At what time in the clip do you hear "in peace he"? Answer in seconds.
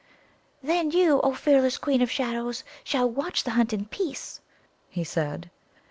3.71-5.03